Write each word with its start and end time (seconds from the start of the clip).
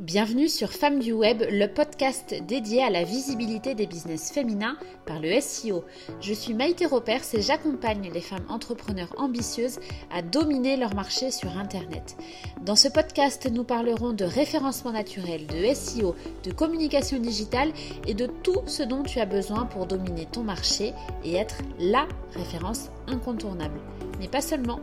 Bienvenue 0.00 0.48
sur 0.48 0.72
Femmes 0.72 0.98
du 0.98 1.12
Web, 1.12 1.44
le 1.48 1.68
podcast 1.68 2.34
dédié 2.48 2.82
à 2.82 2.90
la 2.90 3.04
visibilité 3.04 3.76
des 3.76 3.86
business 3.86 4.32
féminins 4.32 4.76
par 5.06 5.20
le 5.20 5.40
SEO. 5.40 5.84
Je 6.20 6.34
suis 6.34 6.52
Maïté 6.52 6.84
Ropers 6.84 7.22
et 7.32 7.40
j'accompagne 7.40 8.10
les 8.12 8.20
femmes 8.20 8.44
entrepreneurs 8.48 9.14
ambitieuses 9.18 9.78
à 10.12 10.20
dominer 10.20 10.76
leur 10.76 10.96
marché 10.96 11.30
sur 11.30 11.56
Internet. 11.56 12.16
Dans 12.62 12.74
ce 12.74 12.88
podcast, 12.88 13.48
nous 13.52 13.62
parlerons 13.62 14.12
de 14.12 14.24
référencement 14.24 14.90
naturel, 14.90 15.46
de 15.46 15.72
SEO, 15.72 16.16
de 16.42 16.52
communication 16.52 17.20
digitale 17.20 17.72
et 18.08 18.14
de 18.14 18.26
tout 18.26 18.62
ce 18.66 18.82
dont 18.82 19.04
tu 19.04 19.20
as 19.20 19.26
besoin 19.26 19.64
pour 19.64 19.86
dominer 19.86 20.26
ton 20.26 20.42
marché 20.42 20.92
et 21.24 21.36
être 21.36 21.58
LA 21.78 22.08
référence 22.34 22.90
incontournable. 23.06 23.80
Mais 24.20 24.28
pas 24.28 24.40
seulement. 24.40 24.80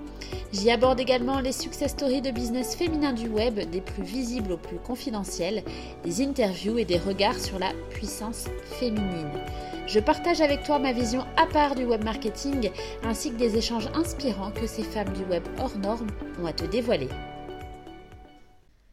J'y 0.52 0.70
aborde 0.70 1.00
également 1.00 1.40
les 1.40 1.52
success 1.52 1.92
stories 1.92 2.22
de 2.22 2.32
business 2.32 2.76
féminin 2.76 3.14
du 3.14 3.28
web, 3.28 3.60
des 3.70 3.82
plus 3.82 4.04
visibles 4.04 4.54
aux 4.54 4.58
plus 4.58 4.78
confidentiels, 4.78 5.64
des 6.04 6.22
interviews 6.22 6.78
et 6.78 6.86
des 6.86 6.98
regards 6.98 7.40
sur 7.40 7.60
la 7.60 7.72
puissance 7.90 8.46
féminine. 8.80 9.32
Je 9.88 10.00
partage 10.00 10.42
avec 10.42 10.64
toi 10.64 10.80
ma 10.80 10.94
vision 10.94 11.26
à 11.38 11.46
part 11.48 11.76
du 11.76 11.86
web 11.86 12.04
marketing 12.04 12.70
ainsi 13.04 13.32
que 13.32 13.38
des 13.38 13.58
échanges 13.58 13.90
inspirants 13.94 14.52
que 14.52 14.68
ces 14.68 14.84
femmes 14.84 15.14
du 15.14 15.24
web 15.26 15.44
hors 15.60 15.78
normes 15.78 16.08
ont 16.42 16.46
à 16.46 16.54
te 16.54 16.66
dévoiler. 16.66 17.10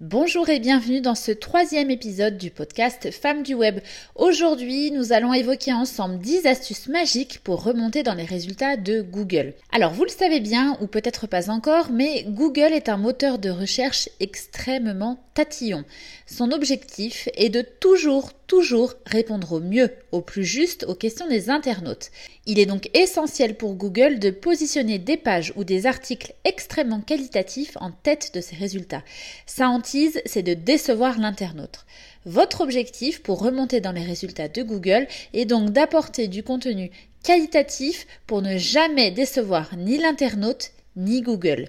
Bonjour 0.00 0.48
et 0.48 0.60
bienvenue 0.60 1.00
dans 1.00 1.16
ce 1.16 1.32
troisième 1.32 1.90
épisode 1.90 2.38
du 2.38 2.52
podcast 2.52 3.10
Femmes 3.10 3.42
du 3.42 3.54
Web. 3.54 3.80
Aujourd'hui, 4.14 4.92
nous 4.92 5.12
allons 5.12 5.34
évoquer 5.34 5.72
ensemble 5.72 6.20
10 6.20 6.46
astuces 6.46 6.86
magiques 6.86 7.40
pour 7.42 7.64
remonter 7.64 8.04
dans 8.04 8.14
les 8.14 8.24
résultats 8.24 8.76
de 8.76 9.02
Google. 9.02 9.54
Alors, 9.72 9.92
vous 9.92 10.04
le 10.04 10.08
savez 10.08 10.38
bien, 10.38 10.78
ou 10.80 10.86
peut-être 10.86 11.26
pas 11.26 11.50
encore, 11.50 11.90
mais 11.90 12.24
Google 12.28 12.74
est 12.74 12.88
un 12.88 12.96
moteur 12.96 13.40
de 13.40 13.50
recherche 13.50 14.08
extrêmement 14.20 15.18
tatillon. 15.34 15.82
Son 16.26 16.52
objectif 16.52 17.28
est 17.34 17.48
de 17.48 17.62
toujours, 17.62 18.30
toujours 18.48 18.94
répondre 19.06 19.52
au 19.52 19.60
mieux, 19.60 19.90
au 20.10 20.20
plus 20.20 20.44
juste 20.44 20.84
aux 20.88 20.94
questions 20.94 21.28
des 21.28 21.50
internautes. 21.50 22.10
Il 22.46 22.58
est 22.58 22.66
donc 22.66 22.90
essentiel 22.94 23.56
pour 23.56 23.74
Google 23.74 24.18
de 24.18 24.30
positionner 24.30 24.98
des 24.98 25.16
pages 25.16 25.52
ou 25.54 25.62
des 25.62 25.86
articles 25.86 26.32
extrêmement 26.44 27.00
qualitatifs 27.00 27.76
en 27.78 27.92
tête 27.92 28.32
de 28.34 28.40
ses 28.40 28.56
résultats. 28.56 29.04
Sa 29.46 29.68
hantise, 29.68 30.20
c'est 30.24 30.42
de 30.42 30.54
décevoir 30.54 31.18
l'internaute. 31.18 31.84
Votre 32.24 32.62
objectif 32.62 33.22
pour 33.22 33.40
remonter 33.40 33.80
dans 33.80 33.92
les 33.92 34.02
résultats 34.04 34.48
de 34.48 34.62
Google 34.62 35.06
est 35.34 35.44
donc 35.44 35.70
d'apporter 35.70 36.26
du 36.26 36.42
contenu 36.42 36.90
qualitatif 37.22 38.06
pour 38.26 38.42
ne 38.42 38.56
jamais 38.56 39.10
décevoir 39.10 39.76
ni 39.76 39.98
l'internaute 39.98 40.72
ni 40.96 41.20
Google. 41.20 41.68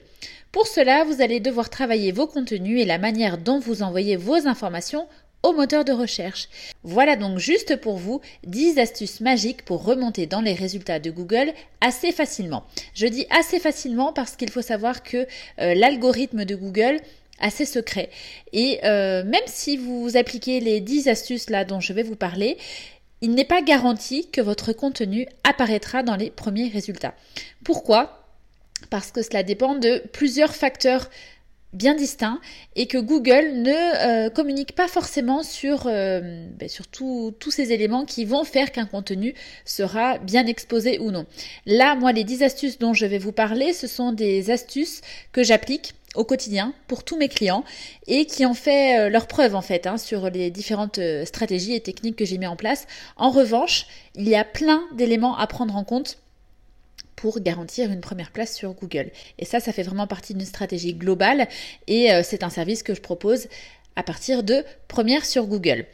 Pour 0.51 0.65
cela, 0.65 1.03
vous 1.03 1.21
allez 1.21 1.39
devoir 1.39 1.69
travailler 1.69 2.11
vos 2.11 2.25
contenus 2.25 2.81
et 2.81 2.85
la 2.85 2.97
manière 2.97 3.37
dont 3.37 3.59
vous 3.59 3.83
envoyez 3.83 4.15
vos 4.15 4.47
informations 4.47 5.07
au 5.43 5.53
moteur 5.53 5.85
de 5.85 5.91
recherche. 5.91 6.49
Voilà 6.83 7.15
donc 7.15 7.37
juste 7.37 7.77
pour 7.77 7.97
vous 7.97 8.21
10 8.45 8.77
astuces 8.79 9.21
magiques 9.21 9.63
pour 9.63 9.83
remonter 9.83 10.25
dans 10.25 10.41
les 10.41 10.53
résultats 10.53 10.99
de 10.99 11.11
Google 11.11 11.53
assez 11.81 12.11
facilement. 12.11 12.65
Je 12.93 13.07
dis 13.07 13.25
assez 13.29 13.59
facilement 13.59 14.13
parce 14.13 14.35
qu'il 14.35 14.51
faut 14.51 14.61
savoir 14.61 15.03
que 15.03 15.27
euh, 15.59 15.73
l'algorithme 15.75 16.45
de 16.45 16.55
Google 16.55 16.99
a 17.39 17.49
ses 17.49 17.65
secrets. 17.65 18.09
Et 18.51 18.79
euh, 18.83 19.23
même 19.23 19.41
si 19.45 19.77
vous 19.77 20.17
appliquez 20.17 20.59
les 20.59 20.81
10 20.81 21.07
astuces 21.07 21.49
là 21.49 21.63
dont 21.63 21.79
je 21.79 21.93
vais 21.93 22.03
vous 22.03 22.17
parler, 22.17 22.57
il 23.21 23.31
n'est 23.31 23.45
pas 23.45 23.61
garanti 23.61 24.29
que 24.29 24.41
votre 24.41 24.73
contenu 24.73 25.27
apparaîtra 25.43 26.03
dans 26.03 26.15
les 26.15 26.29
premiers 26.29 26.69
résultats. 26.69 27.13
Pourquoi? 27.63 28.25
Parce 28.89 29.11
que 29.11 29.21
cela 29.21 29.43
dépend 29.43 29.75
de 29.75 30.01
plusieurs 30.13 30.55
facteurs 30.55 31.09
bien 31.73 31.93
distincts 31.93 32.39
et 32.75 32.87
que 32.87 32.97
Google 32.97 33.61
ne 33.61 34.25
euh, 34.25 34.29
communique 34.29 34.73
pas 34.73 34.87
forcément 34.87 35.43
sur, 35.43 35.83
euh, 35.85 36.47
ben, 36.57 36.67
sur 36.67 36.87
tous 36.87 37.51
ces 37.51 37.71
éléments 37.71 38.05
qui 38.05 38.25
vont 38.25 38.43
faire 38.43 38.71
qu'un 38.71 38.85
contenu 38.85 39.35
sera 39.65 40.17
bien 40.17 40.45
exposé 40.45 40.99
ou 40.99 41.11
non. 41.11 41.25
Là, 41.65 41.95
moi, 41.95 42.11
les 42.11 42.23
10 42.23 42.43
astuces 42.43 42.79
dont 42.79 42.93
je 42.93 43.05
vais 43.05 43.19
vous 43.19 43.31
parler, 43.31 43.73
ce 43.73 43.87
sont 43.87 44.11
des 44.11 44.49
astuces 44.51 45.01
que 45.31 45.43
j'applique 45.43 45.93
au 46.15 46.23
quotidien 46.23 46.73
pour 46.87 47.03
tous 47.03 47.17
mes 47.17 47.29
clients 47.29 47.63
et 48.07 48.25
qui 48.25 48.45
ont 48.47 48.55
fait 48.55 48.97
euh, 48.97 49.09
leur 49.09 49.27
preuve 49.27 49.53
en 49.53 49.61
fait 49.61 49.85
hein, 49.85 49.99
sur 49.99 50.31
les 50.31 50.49
différentes 50.49 50.99
stratégies 51.25 51.75
et 51.75 51.81
techniques 51.81 52.15
que 52.15 52.25
j'ai 52.25 52.39
mis 52.39 52.47
en 52.47 52.55
place. 52.55 52.87
En 53.15 53.29
revanche, 53.29 53.85
il 54.15 54.27
y 54.27 54.35
a 54.35 54.43
plein 54.43 54.83
d'éléments 54.95 55.37
à 55.37 55.45
prendre 55.45 55.75
en 55.75 55.83
compte 55.83 56.17
pour 57.19 57.41
garantir 57.41 57.91
une 57.91 57.99
première 57.99 58.31
place 58.31 58.55
sur 58.55 58.71
Google. 58.71 59.11
Et 59.39 59.43
ça, 59.43 59.59
ça 59.59 59.73
fait 59.73 59.83
vraiment 59.83 60.07
partie 60.07 60.33
d'une 60.33 60.45
stratégie 60.45 60.93
globale 60.93 61.49
et 61.87 62.13
euh, 62.13 62.21
c'est 62.23 62.43
un 62.43 62.49
service 62.49 62.81
que 62.81 62.93
je 62.93 63.01
propose 63.01 63.47
à 63.97 64.03
partir 64.03 64.41
de 64.41 64.63
première 64.87 65.25
sur 65.25 65.45
Google. 65.45 65.85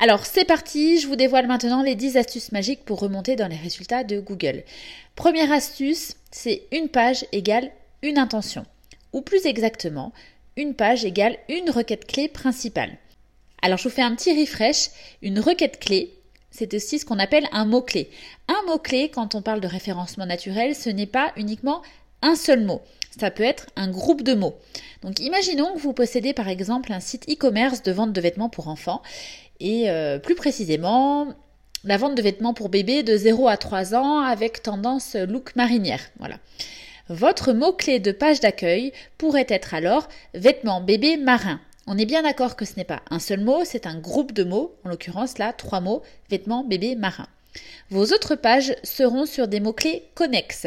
Alors 0.00 0.26
c'est 0.26 0.44
parti, 0.44 0.98
je 0.98 1.06
vous 1.06 1.14
dévoile 1.14 1.46
maintenant 1.46 1.84
les 1.84 1.94
10 1.94 2.16
astuces 2.16 2.50
magiques 2.50 2.84
pour 2.84 2.98
remonter 2.98 3.36
dans 3.36 3.46
les 3.46 3.56
résultats 3.56 4.02
de 4.02 4.18
Google. 4.18 4.64
Première 5.14 5.52
astuce, 5.52 6.16
c'est 6.32 6.64
une 6.72 6.88
page 6.88 7.24
égale 7.30 7.70
une 8.02 8.18
intention. 8.18 8.66
Ou 9.12 9.20
plus 9.20 9.46
exactement, 9.46 10.12
une 10.56 10.74
page 10.74 11.04
égale 11.04 11.36
une 11.48 11.70
requête 11.70 12.06
clé 12.08 12.26
principale. 12.26 12.98
Alors 13.62 13.78
je 13.78 13.84
vous 13.84 13.94
fais 13.94 14.02
un 14.02 14.16
petit 14.16 14.32
refresh. 14.32 14.88
Une 15.22 15.38
requête 15.38 15.78
clé, 15.78 16.12
c'est 16.52 16.74
aussi 16.74 16.98
ce 16.98 17.04
qu'on 17.04 17.18
appelle 17.18 17.48
un 17.50 17.64
mot-clé. 17.64 18.08
Un 18.46 18.62
mot-clé, 18.66 19.08
quand 19.08 19.34
on 19.34 19.42
parle 19.42 19.60
de 19.60 19.66
référencement 19.66 20.26
naturel, 20.26 20.76
ce 20.76 20.90
n'est 20.90 21.06
pas 21.06 21.32
uniquement 21.36 21.82
un 22.20 22.36
seul 22.36 22.60
mot. 22.64 22.82
Ça 23.18 23.30
peut 23.30 23.42
être 23.42 23.66
un 23.74 23.90
groupe 23.90 24.22
de 24.22 24.34
mots. 24.34 24.54
Donc 25.02 25.18
imaginons 25.18 25.74
que 25.74 25.80
vous 25.80 25.92
possédez 25.92 26.32
par 26.32 26.48
exemple 26.48 26.92
un 26.92 27.00
site 27.00 27.28
e-commerce 27.28 27.82
de 27.82 27.90
vente 27.90 28.12
de 28.12 28.20
vêtements 28.20 28.48
pour 28.48 28.68
enfants 28.68 29.02
et 29.60 29.90
euh, 29.90 30.18
plus 30.18 30.34
précisément 30.34 31.26
la 31.84 31.96
vente 31.96 32.14
de 32.14 32.22
vêtements 32.22 32.54
pour 32.54 32.68
bébés 32.68 33.02
de 33.02 33.16
0 33.16 33.48
à 33.48 33.56
3 33.56 33.94
ans 33.94 34.20
avec 34.20 34.62
tendance 34.62 35.16
look 35.16 35.56
marinière. 35.56 36.00
Voilà. 36.18 36.36
Votre 37.08 37.52
mot-clé 37.52 37.98
de 37.98 38.12
page 38.12 38.40
d'accueil 38.40 38.92
pourrait 39.18 39.46
être 39.48 39.74
alors 39.74 40.08
vêtements 40.34 40.80
bébés 40.80 41.16
marins 41.16 41.60
on 41.86 41.98
est 41.98 42.06
bien 42.06 42.22
d'accord 42.22 42.56
que 42.56 42.64
ce 42.64 42.76
n'est 42.76 42.84
pas 42.84 43.02
un 43.10 43.18
seul 43.18 43.40
mot, 43.40 43.64
c'est 43.64 43.86
un 43.86 43.98
groupe 43.98 44.32
de 44.32 44.44
mots, 44.44 44.74
en 44.84 44.88
l'occurrence 44.88 45.38
là, 45.38 45.52
trois 45.52 45.80
mots, 45.80 46.02
vêtements, 46.30 46.64
bébé, 46.64 46.94
marin. 46.94 47.26
Vos 47.90 48.06
autres 48.12 48.36
pages 48.36 48.74
seront 48.82 49.26
sur 49.26 49.48
des 49.48 49.60
mots-clés 49.60 50.04
connexes. 50.14 50.66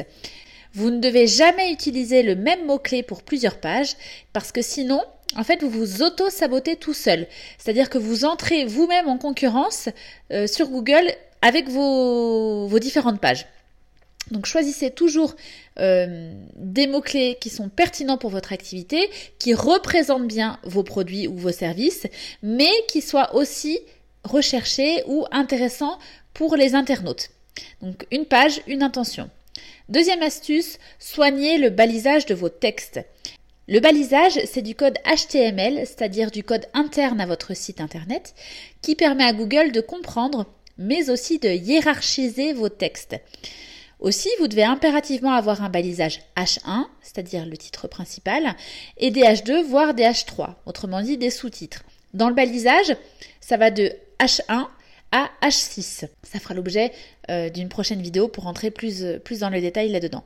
Vous 0.73 0.89
ne 0.89 0.99
devez 0.99 1.25
jamais 1.25 1.71
utiliser 1.71 2.21
le 2.21 2.35
même 2.35 2.65
mot-clé 2.65 3.01
pour 3.01 3.23
plusieurs 3.23 3.59
pages 3.59 3.95
parce 4.33 4.51
que 4.51 4.61
sinon, 4.61 5.01
en 5.37 5.43
fait, 5.43 5.63
vous 5.63 5.69
vous 5.69 6.03
auto-sabotez 6.03 6.75
tout 6.75 6.93
seul. 6.93 7.27
C'est-à-dire 7.57 7.89
que 7.89 7.97
vous 7.97 8.25
entrez 8.25 8.65
vous-même 8.65 9.07
en 9.07 9.17
concurrence 9.17 9.89
euh, 10.31 10.47
sur 10.47 10.69
Google 10.69 11.11
avec 11.41 11.69
vos, 11.69 12.67
vos 12.67 12.79
différentes 12.79 13.21
pages. 13.21 13.47
Donc 14.31 14.45
choisissez 14.47 14.91
toujours 14.91 15.35
euh, 15.79 16.33
des 16.55 16.87
mots-clés 16.87 17.37
qui 17.41 17.49
sont 17.49 17.69
pertinents 17.69 18.17
pour 18.17 18.29
votre 18.29 18.53
activité, 18.53 19.09
qui 19.39 19.53
représentent 19.53 20.27
bien 20.27 20.59
vos 20.63 20.83
produits 20.83 21.27
ou 21.27 21.35
vos 21.35 21.51
services, 21.51 22.07
mais 22.41 22.71
qui 22.87 23.01
soient 23.01 23.35
aussi 23.35 23.79
recherchés 24.23 25.03
ou 25.07 25.25
intéressants 25.31 25.99
pour 26.33 26.55
les 26.55 26.75
internautes. 26.75 27.29
Donc 27.81 28.07
une 28.11 28.25
page, 28.25 28.61
une 28.67 28.83
intention. 28.83 29.29
Deuxième 29.89 30.23
astuce, 30.23 30.79
soignez 30.99 31.57
le 31.57 31.69
balisage 31.69 32.25
de 32.25 32.33
vos 32.33 32.49
textes. 32.49 33.01
Le 33.67 33.79
balisage, 33.79 34.39
c'est 34.45 34.61
du 34.61 34.75
code 34.75 34.97
HTML, 35.05 35.85
c'est-à-dire 35.85 36.31
du 36.31 36.43
code 36.43 36.67
interne 36.73 37.19
à 37.19 37.25
votre 37.25 37.55
site 37.55 37.81
internet, 37.81 38.35
qui 38.81 38.95
permet 38.95 39.23
à 39.23 39.33
Google 39.33 39.71
de 39.71 39.81
comprendre, 39.81 40.45
mais 40.77 41.09
aussi 41.09 41.39
de 41.39 41.49
hiérarchiser 41.49 42.53
vos 42.53 42.69
textes. 42.69 43.15
Aussi, 43.99 44.29
vous 44.39 44.47
devez 44.47 44.63
impérativement 44.63 45.33
avoir 45.33 45.63
un 45.63 45.69
balisage 45.69 46.21
H1, 46.35 46.85
c'est-à-dire 47.01 47.45
le 47.45 47.57
titre 47.57 47.87
principal, 47.87 48.55
et 48.97 49.11
des 49.11 49.21
H2, 49.21 49.63
voire 49.63 49.93
des 49.93 50.03
H3, 50.03 50.55
autrement 50.65 51.01
dit 51.01 51.17
des 51.17 51.29
sous-titres. 51.29 51.83
Dans 52.13 52.29
le 52.29 52.35
balisage, 52.35 52.95
ça 53.41 53.57
va 53.57 53.71
de 53.71 53.91
H1 54.19 54.67
à 55.11 55.29
H6. 55.41 56.07
Ça 56.23 56.39
fera 56.39 56.53
l'objet 56.53 56.91
euh, 57.29 57.49
d'une 57.49 57.69
prochaine 57.69 58.01
vidéo 58.01 58.27
pour 58.27 58.43
rentrer 58.43 58.71
plus, 58.71 59.03
plus 59.23 59.39
dans 59.39 59.49
le 59.49 59.61
détail 59.61 59.89
là-dedans. 59.89 60.23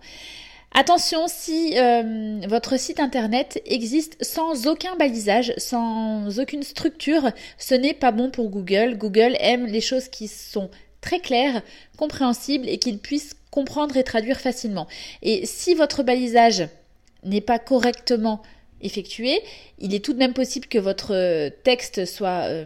Attention, 0.72 1.28
si 1.28 1.74
euh, 1.78 2.42
votre 2.48 2.78
site 2.78 3.00
internet 3.00 3.60
existe 3.66 4.24
sans 4.24 4.68
aucun 4.68 4.96
balisage, 4.98 5.52
sans 5.58 6.40
aucune 6.40 6.62
structure, 6.62 7.32
ce 7.58 7.74
n'est 7.74 7.96
pas 7.96 8.12
bon 8.12 8.30
pour 8.30 8.50
Google. 8.50 8.96
Google 8.96 9.36
aime 9.40 9.66
les 9.66 9.82
choses 9.82 10.10
qui 10.10 10.28
sont 10.28 10.70
très 11.02 11.20
claires, 11.20 11.62
compréhensibles 11.98 12.68
et 12.68 12.78
qu'ils 12.78 13.00
puissent 13.00 13.36
comprendre 13.52 13.98
et 13.98 14.04
traduire 14.04 14.40
facilement. 14.40 14.88
Et 15.22 15.46
si 15.46 15.74
votre 15.74 16.04
balisage 16.04 16.68
n'est 17.24 17.42
pas 17.42 17.60
correctement 17.60 18.42
effectué, 18.82 19.42
il 19.80 19.94
est 19.94 20.04
tout 20.04 20.14
de 20.14 20.20
même 20.20 20.34
possible 20.34 20.68
que 20.68 20.78
votre 20.78 21.50
texte 21.64 22.06
soit 22.06 22.46
euh, 22.46 22.66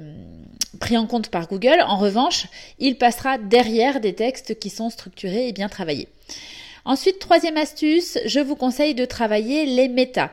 pris 0.79 0.97
en 0.97 1.07
compte 1.07 1.29
par 1.29 1.47
Google. 1.47 1.81
En 1.85 1.97
revanche, 1.97 2.47
il 2.79 2.97
passera 2.97 3.37
derrière 3.37 3.99
des 3.99 4.13
textes 4.13 4.59
qui 4.59 4.69
sont 4.69 4.89
structurés 4.89 5.47
et 5.47 5.53
bien 5.53 5.69
travaillés. 5.69 6.07
Ensuite, 6.85 7.19
troisième 7.19 7.57
astuce, 7.57 8.17
je 8.25 8.39
vous 8.39 8.55
conseille 8.55 8.93
de 8.93 9.05
travailler 9.05 9.65
les 9.65 9.87
méta. 9.87 10.31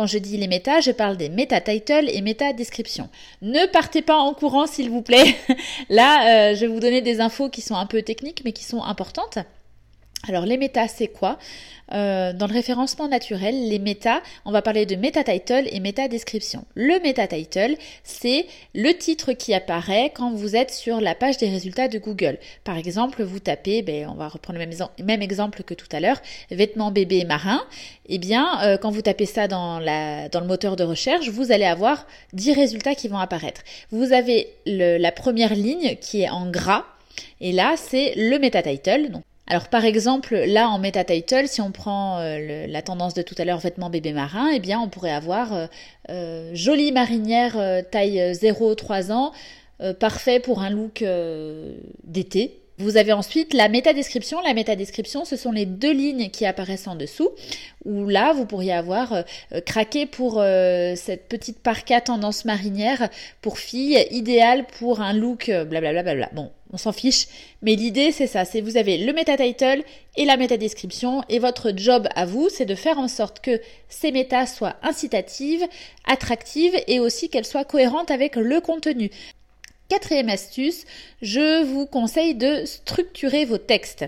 Quand 0.00 0.06
je 0.06 0.16
dis 0.16 0.38
les 0.38 0.48
méta, 0.48 0.80
je 0.80 0.92
parle 0.92 1.18
des 1.18 1.28
méta 1.28 1.60
titles 1.60 2.08
et 2.08 2.22
méta 2.22 2.54
descriptions. 2.54 3.10
Ne 3.42 3.70
partez 3.70 4.00
pas 4.00 4.16
en 4.16 4.32
courant 4.32 4.66
s'il 4.66 4.88
vous 4.88 5.02
plaît. 5.02 5.36
Là, 5.90 6.52
euh, 6.52 6.54
je 6.54 6.62
vais 6.62 6.68
vous 6.68 6.80
donner 6.80 7.02
des 7.02 7.20
infos 7.20 7.50
qui 7.50 7.60
sont 7.60 7.74
un 7.74 7.84
peu 7.84 8.00
techniques 8.00 8.40
mais 8.42 8.52
qui 8.52 8.64
sont 8.64 8.82
importantes. 8.82 9.36
Alors 10.28 10.44
les 10.44 10.58
méta, 10.58 10.86
c'est 10.86 11.08
quoi? 11.08 11.38
Euh, 11.92 12.34
Dans 12.34 12.46
le 12.46 12.52
référencement 12.52 13.08
naturel, 13.08 13.68
les 13.68 13.78
méta, 13.78 14.20
on 14.44 14.52
va 14.52 14.60
parler 14.60 14.84
de 14.84 14.94
méta 14.94 15.24
title 15.24 15.66
et 15.72 15.80
méta 15.80 16.08
description. 16.08 16.66
Le 16.74 17.00
méta 17.02 17.26
title, 17.26 17.76
c'est 18.04 18.46
le 18.74 18.92
titre 18.92 19.32
qui 19.32 19.54
apparaît 19.54 20.12
quand 20.14 20.30
vous 20.30 20.56
êtes 20.56 20.72
sur 20.72 21.00
la 21.00 21.14
page 21.14 21.38
des 21.38 21.48
résultats 21.48 21.88
de 21.88 21.98
Google. 21.98 22.38
Par 22.64 22.76
exemple, 22.76 23.22
vous 23.22 23.40
tapez, 23.40 23.80
ben, 23.80 24.08
on 24.10 24.14
va 24.14 24.28
reprendre 24.28 24.58
le 24.58 24.66
même, 25.04 25.22
exemple 25.22 25.62
que 25.62 25.72
tout 25.72 25.88
à 25.90 26.00
l'heure, 26.00 26.20
vêtements 26.50 26.90
bébé 26.90 27.24
marin. 27.24 27.62
Eh 28.06 28.18
bien, 28.18 28.60
euh, 28.62 28.76
quand 28.76 28.90
vous 28.90 29.02
tapez 29.02 29.26
ça 29.26 29.48
dans, 29.48 29.80
le 29.80 30.46
moteur 30.46 30.76
de 30.76 30.84
recherche, 30.84 31.30
vous 31.30 31.50
allez 31.50 31.64
avoir 31.64 32.06
10 32.34 32.52
résultats 32.52 32.94
qui 32.94 33.08
vont 33.08 33.18
apparaître. 33.18 33.62
Vous 33.90 34.12
avez 34.12 34.48
la 34.66 35.12
première 35.12 35.54
ligne 35.54 35.96
qui 35.96 36.22
est 36.22 36.30
en 36.30 36.50
gras. 36.50 36.84
Et 37.40 37.52
là, 37.52 37.74
c'est 37.76 38.12
le 38.16 38.38
meta 38.38 38.62
title. 38.62 39.22
Alors 39.50 39.66
par 39.66 39.84
exemple, 39.84 40.36
là 40.36 40.68
en 40.68 40.78
meta 40.78 41.02
title, 41.02 41.48
si 41.48 41.60
on 41.60 41.72
prend 41.72 42.20
euh, 42.20 42.68
la 42.68 42.82
tendance 42.82 43.14
de 43.14 43.22
tout 43.22 43.34
à 43.36 43.44
l'heure 43.44 43.58
vêtements 43.58 43.90
bébé 43.90 44.12
marin, 44.12 44.48
eh 44.54 44.60
bien 44.60 44.78
on 44.78 44.88
pourrait 44.88 45.10
avoir 45.10 45.52
euh, 45.52 45.66
euh, 46.08 46.50
jolie 46.54 46.92
marinière 46.92 47.58
taille 47.90 48.32
0-3 48.32 49.10
ans, 49.10 49.32
parfait 49.98 50.38
pour 50.38 50.60
un 50.60 50.70
look 50.70 51.04
d'été. 52.04 52.60
Vous 52.78 52.96
avez 52.96 53.12
ensuite 53.12 53.52
la 53.52 53.68
métadescription. 53.68 54.40
La 54.40 54.54
métadescription, 54.54 55.24
ce 55.24 55.36
sont 55.36 55.52
les 55.52 55.66
deux 55.66 55.92
lignes 55.92 56.30
qui 56.30 56.46
apparaissent 56.46 56.86
en 56.86 56.94
dessous, 56.94 57.30
où 57.84 58.08
là, 58.08 58.32
vous 58.32 58.46
pourriez 58.46 58.72
avoir 58.72 59.24
craqué 59.66 60.06
pour 60.06 60.42
cette 60.96 61.28
petite 61.28 61.58
parka 61.58 62.00
tendance 62.00 62.44
marinière 62.44 63.08
pour 63.42 63.58
fille, 63.58 64.06
idéale 64.10 64.66
pour 64.78 65.00
un 65.00 65.12
look 65.12 65.46
blablabla. 65.46 66.02
Bla, 66.02 66.02
bla, 66.02 66.14
bla. 66.14 66.28
Bon, 66.32 66.50
on 66.72 66.76
s'en 66.76 66.92
fiche, 66.92 67.26
mais 67.62 67.74
l'idée, 67.74 68.12
c'est 68.12 68.26
ça, 68.26 68.44
c'est 68.44 68.60
vous 68.60 68.76
avez 68.76 68.98
le 68.98 69.12
meta 69.12 69.36
title 69.36 69.82
et 70.16 70.24
la 70.24 70.36
métadescription, 70.36 71.22
et 71.28 71.38
votre 71.38 71.72
job 71.76 72.08
à 72.14 72.26
vous, 72.26 72.48
c'est 72.48 72.66
de 72.66 72.74
faire 72.74 72.98
en 72.98 73.08
sorte 73.08 73.40
que 73.40 73.60
ces 73.88 74.12
méta 74.12 74.46
soient 74.46 74.76
incitatives, 74.82 75.64
attractives, 76.06 76.78
et 76.86 77.00
aussi 77.00 77.28
qu'elles 77.28 77.46
soient 77.46 77.64
cohérentes 77.64 78.10
avec 78.10 78.36
le 78.36 78.60
contenu. 78.60 79.10
Quatrième 79.88 80.28
astuce, 80.28 80.84
je 81.20 81.64
vous 81.64 81.86
conseille 81.86 82.36
de 82.36 82.64
structurer 82.64 83.44
vos 83.44 83.58
textes. 83.58 84.04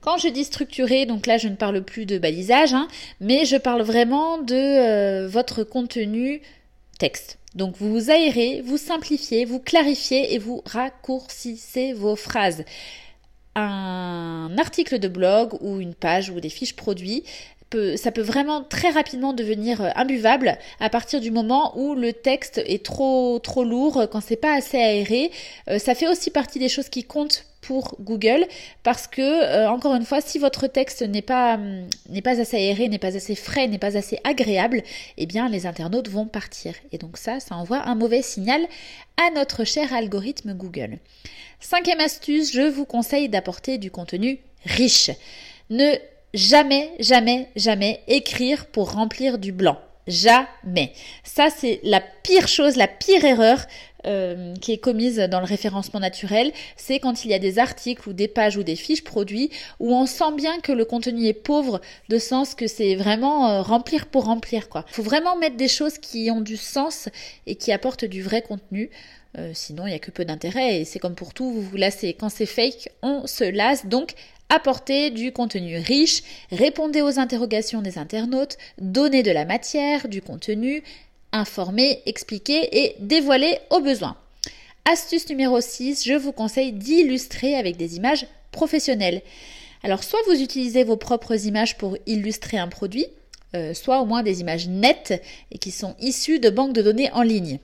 Quand 0.00 0.18
je 0.18 0.28
dis 0.28 0.44
structurer, 0.44 1.04
donc 1.04 1.26
là 1.26 1.36
je 1.36 1.48
ne 1.48 1.56
parle 1.56 1.82
plus 1.82 2.06
de 2.06 2.16
balisage, 2.16 2.72
hein, 2.72 2.86
mais 3.20 3.44
je 3.44 3.56
parle 3.56 3.82
vraiment 3.82 4.38
de 4.38 4.54
euh, 4.54 5.26
votre 5.26 5.64
contenu 5.64 6.42
texte. 6.98 7.38
Donc 7.54 7.76
vous 7.78 7.90
vous 7.90 8.10
aérez, 8.10 8.60
vous 8.60 8.76
simplifiez, 8.76 9.44
vous 9.44 9.60
clarifiez 9.60 10.34
et 10.34 10.38
vous 10.38 10.62
raccourcissez 10.66 11.92
vos 11.92 12.16
phrases. 12.16 12.64
Un 13.54 14.54
article 14.58 14.98
de 14.98 15.08
blog 15.08 15.56
ou 15.62 15.80
une 15.80 15.94
page 15.94 16.28
ou 16.28 16.40
des 16.40 16.50
fiches 16.50 16.76
produits 16.76 17.24
ça 17.96 18.12
peut 18.12 18.22
vraiment 18.22 18.62
très 18.62 18.90
rapidement 18.90 19.32
devenir 19.32 19.80
euh, 19.80 19.90
imbuvable 19.96 20.56
à 20.80 20.88
partir 20.88 21.20
du 21.20 21.30
moment 21.30 21.76
où 21.76 21.94
le 21.94 22.12
texte 22.12 22.62
est 22.64 22.84
trop 22.84 23.38
trop 23.40 23.64
lourd, 23.64 24.06
quand 24.10 24.20
c'est 24.20 24.36
pas 24.36 24.54
assez 24.54 24.78
aéré. 24.78 25.30
Euh, 25.68 25.78
ça 25.78 25.94
fait 25.94 26.08
aussi 26.08 26.30
partie 26.30 26.58
des 26.58 26.68
choses 26.68 26.88
qui 26.88 27.04
comptent 27.04 27.46
pour 27.60 27.96
Google 28.00 28.46
parce 28.84 29.08
que 29.08 29.20
euh, 29.20 29.68
encore 29.68 29.94
une 29.96 30.04
fois 30.04 30.20
si 30.20 30.38
votre 30.38 30.68
texte 30.68 31.02
n'est 31.02 31.22
pas 31.22 31.54
hum, 31.54 31.88
n'est 32.08 32.22
pas 32.22 32.40
assez 32.40 32.56
aéré, 32.56 32.88
n'est 32.88 32.98
pas 32.98 33.16
assez 33.16 33.34
frais, 33.34 33.66
n'est 33.66 33.78
pas 33.78 33.96
assez 33.96 34.20
agréable, 34.22 34.82
eh 35.16 35.26
bien 35.26 35.48
les 35.48 35.66
internautes 35.66 36.08
vont 36.08 36.26
partir 36.26 36.74
et 36.92 36.98
donc 36.98 37.16
ça 37.16 37.40
ça 37.40 37.56
envoie 37.56 37.82
un 37.88 37.96
mauvais 37.96 38.22
signal 38.22 38.60
à 39.16 39.30
notre 39.34 39.64
cher 39.64 39.92
algorithme 39.92 40.54
Google. 40.54 40.98
Cinquième 41.58 42.00
astuce, 42.00 42.52
je 42.52 42.62
vous 42.62 42.84
conseille 42.84 43.28
d'apporter 43.28 43.78
du 43.78 43.90
contenu 43.90 44.38
riche. 44.64 45.10
Ne 45.70 45.96
jamais, 46.36 46.92
jamais, 47.00 47.48
jamais 47.56 48.00
écrire 48.06 48.66
pour 48.66 48.92
remplir 48.92 49.38
du 49.38 49.50
blanc. 49.50 49.78
Jamais. 50.06 50.92
Ça, 51.24 51.48
c'est 51.50 51.80
la 51.82 52.00
pire 52.00 52.46
chose, 52.46 52.76
la 52.76 52.86
pire 52.86 53.24
erreur 53.24 53.58
euh, 54.06 54.54
qui 54.60 54.70
est 54.72 54.78
commise 54.78 55.16
dans 55.16 55.40
le 55.40 55.46
référencement 55.46 55.98
naturel, 55.98 56.52
c'est 56.76 57.00
quand 57.00 57.24
il 57.24 57.32
y 57.32 57.34
a 57.34 57.40
des 57.40 57.58
articles 57.58 58.08
ou 58.08 58.12
des 58.12 58.28
pages 58.28 58.56
ou 58.56 58.62
des 58.62 58.76
fiches 58.76 59.02
produits 59.02 59.50
où 59.80 59.92
on 59.92 60.06
sent 60.06 60.32
bien 60.36 60.60
que 60.60 60.70
le 60.70 60.84
contenu 60.84 61.26
est 61.26 61.32
pauvre, 61.32 61.80
de 62.08 62.18
sens 62.18 62.54
que 62.54 62.68
c'est 62.68 62.94
vraiment 62.94 63.50
euh, 63.50 63.62
remplir 63.62 64.06
pour 64.06 64.26
remplir 64.26 64.68
quoi. 64.68 64.84
Faut 64.92 65.02
vraiment 65.02 65.36
mettre 65.36 65.56
des 65.56 65.66
choses 65.66 65.98
qui 65.98 66.30
ont 66.30 66.40
du 66.40 66.56
sens 66.56 67.08
et 67.46 67.56
qui 67.56 67.72
apportent 67.72 68.04
du 68.04 68.22
vrai 68.22 68.42
contenu. 68.42 68.90
Euh, 69.38 69.50
sinon, 69.54 69.86
il 69.86 69.90
n'y 69.90 69.96
a 69.96 69.98
que 69.98 70.12
peu 70.12 70.24
d'intérêt 70.24 70.80
et 70.80 70.84
c'est 70.84 71.00
comme 71.00 71.16
pour 71.16 71.34
tout, 71.34 71.50
vous 71.50 71.62
vous 71.62 71.76
lassez. 71.76 72.14
Quand 72.14 72.28
c'est 72.28 72.46
fake, 72.46 72.88
on 73.02 73.26
se 73.26 73.44
lasse. 73.44 73.86
Donc, 73.86 74.14
apportez 74.48 75.10
du 75.10 75.32
contenu 75.32 75.78
riche, 75.78 76.22
répondez 76.50 77.02
aux 77.02 77.18
interrogations 77.18 77.82
des 77.82 77.98
internautes, 77.98 78.56
donnez 78.78 79.22
de 79.22 79.30
la 79.30 79.44
matière, 79.44 80.08
du 80.08 80.22
contenu, 80.22 80.82
informer, 81.32 82.02
expliquer 82.06 82.84
et 82.84 82.96
dévoiler 83.00 83.58
au 83.70 83.80
besoin. 83.80 84.16
Astuce 84.84 85.28
numéro 85.28 85.60
6, 85.60 86.04
je 86.04 86.14
vous 86.14 86.32
conseille 86.32 86.72
d'illustrer 86.72 87.56
avec 87.56 87.76
des 87.76 87.96
images 87.96 88.26
professionnelles. 88.52 89.22
Alors 89.82 90.04
soit 90.04 90.20
vous 90.26 90.40
utilisez 90.40 90.84
vos 90.84 90.96
propres 90.96 91.46
images 91.46 91.76
pour 91.76 91.96
illustrer 92.06 92.58
un 92.58 92.68
produit, 92.68 93.06
euh, 93.54 93.74
soit 93.74 94.00
au 94.00 94.06
moins 94.06 94.22
des 94.22 94.40
images 94.40 94.68
nettes 94.68 95.22
et 95.50 95.58
qui 95.58 95.70
sont 95.70 95.94
issues 96.00 96.38
de 96.38 96.50
banques 96.50 96.72
de 96.72 96.82
données 96.82 97.10
en 97.12 97.22
ligne. 97.22 97.58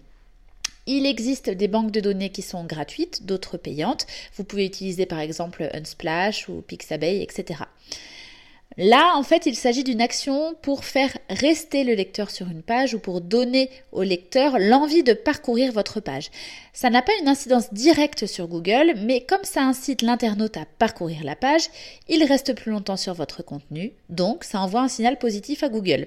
Il 0.87 1.07
existe 1.07 1.49
des 1.49 1.69
banques 1.69 1.93
de 1.93 2.01
données 2.01 2.31
qui 2.31 2.43
sont 2.43 2.65
gratuites, 2.65 3.25
d'autres 3.25 3.57
payantes. 3.57 4.07
Vous 4.35 4.45
pouvez 4.45 4.67
utiliser 4.67 5.07
par 5.07 5.21
exemple 5.21 5.71
Unsplash 5.73 6.49
ou 6.49 6.63
Pixabay, 6.63 7.23
etc. 7.23 7.65
Là, 8.79 9.13
en 9.17 9.23
fait, 9.23 9.45
il 9.45 9.55
s'agit 9.55 9.85
d'une 9.85 10.01
action 10.01 10.55
pour 10.63 10.85
faire 10.85 11.17
rester 11.29 11.85
le 11.85 11.95
lecteur 11.95 12.31
sur 12.31 12.49
une 12.49 12.63
page 12.63 12.95
ou 12.95 12.99
pour 12.99 13.21
donner 13.21 13.69
au 13.93 14.03
lecteur 14.03 14.59
l'envie 14.59 15.03
de 15.03 15.13
parcourir 15.13 15.73
votre 15.73 16.01
page. 16.01 16.31
Ça 16.73 16.89
n'a 16.89 17.03
pas 17.03 17.13
une 17.21 17.29
incidence 17.29 17.73
directe 17.75 18.27
sur 18.27 18.49
Google, 18.49 18.95
mais 18.97 19.21
comme 19.21 19.45
ça 19.45 19.63
incite 19.63 20.01
l'internaute 20.01 20.57
à 20.57 20.65
parcourir 20.79 21.23
la 21.23 21.37
page, 21.37 21.69
il 22.09 22.25
reste 22.25 22.55
plus 22.55 22.73
longtemps 22.73 22.97
sur 22.97 23.13
votre 23.13 23.43
contenu, 23.43 23.93
donc 24.09 24.43
ça 24.43 24.61
envoie 24.61 24.81
un 24.81 24.89
signal 24.89 25.19
positif 25.19 25.63
à 25.63 25.69
Google. 25.69 26.07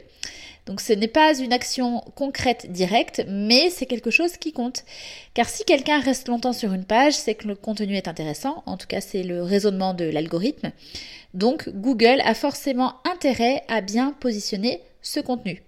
Donc 0.66 0.82
ce 0.82 0.94
n'est 0.94 1.08
pas 1.08 1.38
une 1.38 1.54
action 1.54 2.02
concrète 2.16 2.72
directe, 2.72 3.24
mais 3.28 3.70
c'est 3.70 3.86
quelque 3.86 4.10
chose 4.10 4.38
qui 4.38 4.52
compte. 4.52 4.84
Car 5.34 5.48
si 5.48 5.64
quelqu'un 5.64 6.00
reste 6.00 6.28
longtemps 6.28 6.54
sur 6.54 6.74
une 6.74 6.86
page, 6.86 7.14
c'est 7.14 7.36
que 7.36 7.48
le 7.48 7.56
contenu 7.56 7.95
est 7.95 8.07
intéressant, 8.07 8.64
en 8.66 8.78
tout 8.78 8.88
cas 8.88 9.02
c'est 9.02 9.24
le 9.24 9.44
raisonnement 9.44 9.94
de 9.94 10.06
l'algorithme. 10.06 10.72
Donc 11.34 11.69
Google 11.69 12.22
a 12.24 12.34
forcément 12.34 12.95
intérêt 13.12 13.64
à 13.68 13.81
bien 13.81 14.16
positionner 14.19 14.81
ce 15.02 15.19
contenu. 15.19 15.62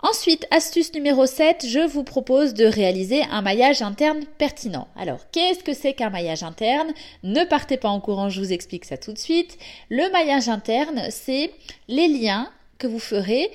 Ensuite, 0.00 0.46
astuce 0.50 0.92
numéro 0.92 1.24
7, 1.24 1.66
je 1.68 1.80
vous 1.80 2.04
propose 2.04 2.52
de 2.52 2.66
réaliser 2.66 3.22
un 3.30 3.40
maillage 3.40 3.80
interne 3.80 4.24
pertinent. 4.36 4.88
Alors, 4.94 5.20
qu'est-ce 5.32 5.64
que 5.64 5.72
c'est 5.72 5.94
qu'un 5.94 6.10
maillage 6.10 6.42
interne? 6.42 6.92
Ne 7.22 7.44
partez 7.44 7.78
pas 7.78 7.88
en 7.88 7.98
courant, 7.98 8.28
je 8.28 8.40
vous 8.40 8.52
explique 8.52 8.84
ça 8.84 8.98
tout 8.98 9.14
de 9.14 9.18
suite. 9.18 9.56
Le 9.88 10.12
maillage 10.12 10.50
interne, 10.50 11.06
c'est 11.10 11.50
les 11.88 12.08
liens 12.08 12.52
que 12.78 12.86
vous 12.86 12.98
ferez 12.98 13.50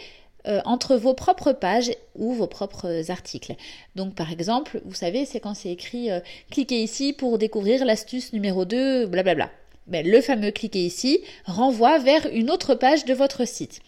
euh, 0.47 0.59
entre 0.65 0.95
vos 0.95 1.13
propres 1.13 1.51
pages 1.51 1.91
ou 2.15 2.33
vos 2.33 2.47
propres 2.47 3.11
articles. 3.11 3.53
Donc 3.95 4.15
par 4.15 4.31
exemple, 4.31 4.81
vous 4.85 4.95
savez, 4.95 5.25
c'est 5.25 5.39
quand 5.39 5.53
c'est 5.53 5.69
écrit 5.69 6.09
euh, 6.09 6.19
cliquez 6.49 6.81
ici 6.81 7.13
pour 7.13 7.37
découvrir 7.37 7.85
l'astuce 7.85 8.33
numéro 8.33 8.65
2, 8.65 9.05
blablabla. 9.05 9.51
Ben, 9.85 10.07
le 10.07 10.19
fameux 10.19 10.49
cliquez 10.49 10.83
ici 10.83 11.21
renvoie 11.45 11.99
vers 11.99 12.25
une 12.33 12.49
autre 12.49 12.73
page 12.73 13.05
de 13.05 13.13
votre 13.13 13.47
site. 13.47 13.81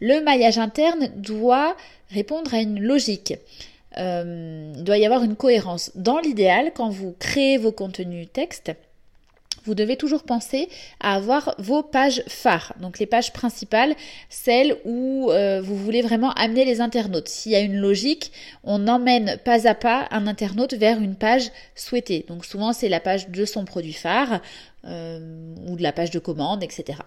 Le 0.00 0.22
maillage 0.22 0.56
interne 0.56 1.10
doit 1.16 1.76
répondre 2.10 2.54
à 2.54 2.60
une 2.60 2.80
logique. 2.80 3.34
Euh, 3.98 4.72
doit 4.74 4.96
y 4.96 5.04
avoir 5.04 5.24
une 5.24 5.36
cohérence. 5.36 5.90
Dans 5.94 6.20
l'idéal, 6.20 6.72
quand 6.74 6.88
vous 6.88 7.14
créez 7.18 7.58
vos 7.58 7.72
contenus 7.72 8.28
texte, 8.32 8.72
vous 9.64 9.74
devez 9.74 9.96
toujours 9.96 10.22
penser 10.22 10.68
à 11.00 11.14
avoir 11.14 11.54
vos 11.58 11.82
pages 11.82 12.22
phares, 12.26 12.74
donc 12.80 12.98
les 12.98 13.06
pages 13.06 13.32
principales, 13.32 13.94
celles 14.28 14.76
où 14.84 15.30
euh, 15.30 15.60
vous 15.62 15.76
voulez 15.76 16.02
vraiment 16.02 16.32
amener 16.32 16.64
les 16.64 16.80
internautes. 16.80 17.28
S'il 17.28 17.52
y 17.52 17.56
a 17.56 17.60
une 17.60 17.76
logique, 17.76 18.32
on 18.64 18.88
emmène 18.88 19.38
pas 19.44 19.68
à 19.68 19.74
pas 19.74 20.08
un 20.10 20.26
internaute 20.26 20.74
vers 20.74 21.00
une 21.00 21.14
page 21.14 21.50
souhaitée. 21.74 22.24
Donc 22.28 22.44
souvent 22.44 22.72
c'est 22.72 22.88
la 22.88 23.00
page 23.00 23.28
de 23.28 23.44
son 23.44 23.64
produit 23.64 23.92
phare 23.92 24.40
euh, 24.84 25.54
ou 25.66 25.76
de 25.76 25.82
la 25.82 25.92
page 25.92 26.10
de 26.10 26.18
commande, 26.18 26.62
etc. 26.62 26.98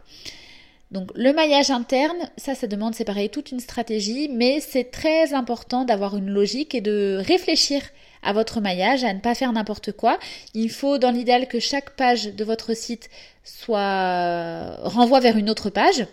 Donc 0.92 1.10
le 1.16 1.32
maillage 1.32 1.72
interne, 1.72 2.30
ça, 2.36 2.54
ça 2.54 2.68
demande, 2.68 2.96
c'est 2.96 3.06
pareil, 3.06 3.30
toute 3.30 3.52
une 3.52 3.62
stratégie, 3.62 4.30
mais 4.30 4.60
c'est 4.60 4.92
très 4.92 5.34
important 5.34 5.86
d'avoir 5.86 6.18
une 6.18 6.30
logique 6.30 6.76
et 6.76 6.82
de 6.82 7.22
réfléchir 7.26 7.82
à 8.24 8.34
votre 8.34 8.60
maillage, 8.62 9.04
à 9.04 9.14
ne 9.14 9.20
pas 9.20 9.34
faire 9.34 9.54
n'importe 9.54 9.94
quoi. 9.94 10.20
Il 10.54 10.70
faut 10.70 10.98
dans 10.98 11.12
l'idéal 11.12 11.48
que 11.48 11.60
chaque 11.60 11.92
page 11.92 12.26
de 12.26 12.44
votre 12.44 12.76
site 12.76 13.10
soit 13.44 14.76
renvoie 14.84 15.22
vers 15.22 15.38
une 15.38 15.50
autre 15.50 15.70
page. 15.70 16.06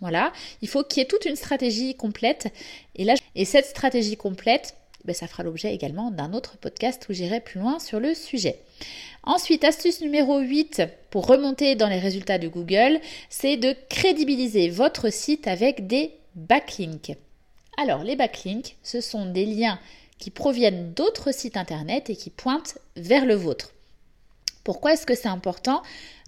Voilà, 0.00 0.32
il 0.60 0.68
faut 0.68 0.82
qu'il 0.82 1.00
y 1.00 1.02
ait 1.04 1.08
toute 1.08 1.24
une 1.24 1.36
stratégie 1.36 1.94
complète. 1.94 2.52
Et 2.96 3.04
là, 3.04 3.14
et 3.34 3.44
cette 3.44 3.66
stratégie 3.66 4.16
complète, 4.16 4.74
ben, 5.04 5.14
ça 5.14 5.26
fera 5.26 5.42
l'objet 5.42 5.72
également 5.74 6.10
d'un 6.10 6.32
autre 6.32 6.56
podcast 6.58 7.06
où 7.08 7.12
j'irai 7.12 7.40
plus 7.40 7.60
loin 7.60 7.78
sur 7.78 7.98
le 7.98 8.14
sujet. 8.14 8.58
Ensuite, 9.24 9.64
astuce 9.64 10.00
numéro 10.00 10.40
8 10.40 10.82
pour 11.10 11.26
remonter 11.26 11.76
dans 11.76 11.88
les 11.88 12.00
résultats 12.00 12.38
de 12.38 12.48
Google, 12.48 13.00
c'est 13.28 13.56
de 13.56 13.74
crédibiliser 13.88 14.68
votre 14.68 15.12
site 15.12 15.46
avec 15.46 15.86
des 15.86 16.12
backlinks. 16.34 17.16
Alors, 17.78 18.02
les 18.02 18.16
backlinks, 18.16 18.76
ce 18.82 19.00
sont 19.00 19.26
des 19.26 19.46
liens 19.46 19.78
qui 20.18 20.30
proviennent 20.30 20.92
d'autres 20.92 21.32
sites 21.32 21.56
internet 21.56 22.10
et 22.10 22.16
qui 22.16 22.30
pointent 22.30 22.78
vers 22.96 23.24
le 23.24 23.34
vôtre. 23.34 23.72
Pourquoi 24.64 24.92
est-ce 24.92 25.06
que 25.06 25.14
c'est 25.14 25.28
important 25.28 25.82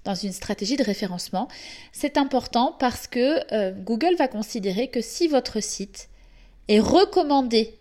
dans 0.05 0.15
une 0.15 0.33
stratégie 0.33 0.77
de 0.77 0.83
référencement? 0.83 1.49
C'est 1.93 2.17
important 2.17 2.75
parce 2.79 3.07
que 3.07 3.41
euh, 3.53 3.73
Google 3.73 4.17
va 4.17 4.29
considérer 4.29 4.89
que 4.89 5.01
si 5.01 5.29
votre 5.29 5.61
site 5.61 6.09
est 6.69 6.81
recommandé 6.81 7.75